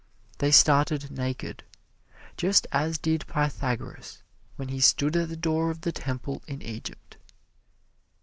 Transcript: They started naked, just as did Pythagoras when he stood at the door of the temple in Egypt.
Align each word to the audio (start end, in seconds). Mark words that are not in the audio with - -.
They 0.39 0.49
started 0.49 1.11
naked, 1.11 1.63
just 2.35 2.65
as 2.71 2.97
did 2.97 3.27
Pythagoras 3.27 4.23
when 4.55 4.69
he 4.69 4.79
stood 4.79 5.15
at 5.15 5.29
the 5.29 5.37
door 5.37 5.69
of 5.69 5.81
the 5.81 5.91
temple 5.91 6.41
in 6.47 6.59
Egypt. 6.63 7.17